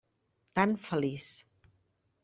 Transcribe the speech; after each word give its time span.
Tan 0.53 0.75
feliç. 0.75 1.29